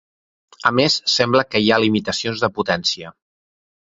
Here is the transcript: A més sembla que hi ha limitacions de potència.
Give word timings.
A 0.69 0.71
més 0.77 0.95
sembla 1.15 1.43
que 1.51 1.61
hi 1.65 1.69
ha 1.75 1.79
limitacions 1.83 2.43
de 2.45 2.51
potència. 2.57 3.15